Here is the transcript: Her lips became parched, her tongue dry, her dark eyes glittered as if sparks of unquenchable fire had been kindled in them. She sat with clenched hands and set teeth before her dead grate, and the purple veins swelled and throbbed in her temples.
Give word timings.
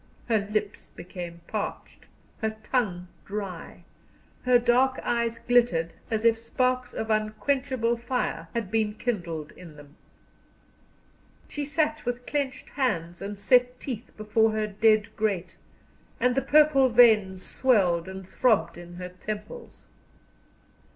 Her 0.29 0.39
lips 0.51 0.89
became 0.89 1.41
parched, 1.47 2.07
her 2.39 2.57
tongue 2.63 3.07
dry, 3.23 3.83
her 4.45 4.57
dark 4.57 4.99
eyes 5.03 5.37
glittered 5.37 5.93
as 6.09 6.25
if 6.25 6.39
sparks 6.39 6.95
of 6.95 7.11
unquenchable 7.11 7.95
fire 7.97 8.47
had 8.55 8.71
been 8.71 8.95
kindled 8.95 9.51
in 9.51 9.75
them. 9.75 9.95
She 11.47 11.63
sat 11.63 12.03
with 12.03 12.25
clenched 12.25 12.69
hands 12.69 13.21
and 13.21 13.37
set 13.37 13.79
teeth 13.79 14.11
before 14.17 14.53
her 14.53 14.65
dead 14.65 15.15
grate, 15.15 15.55
and 16.19 16.33
the 16.33 16.41
purple 16.41 16.89
veins 16.89 17.43
swelled 17.45 18.07
and 18.07 18.27
throbbed 18.27 18.79
in 18.79 18.95
her 18.95 19.09
temples. 19.09 19.85